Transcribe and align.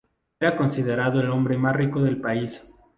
Era 0.39 0.57
considerado 0.57 1.21
el 1.21 1.29
hombre 1.29 1.59
más 1.59 1.75
rico 1.75 2.01
del 2.01 2.19
país. 2.19 2.73